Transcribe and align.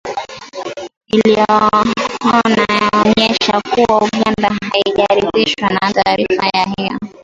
iliiona 1.07 1.85
inaonyesha 2.25 3.61
kuwa 3.71 3.97
Uganda 4.01 4.57
haijaridhishwa 4.71 5.69
na 5.69 5.93
taarifa 5.93 6.43
hiyo 6.43 6.87
ya 6.91 6.99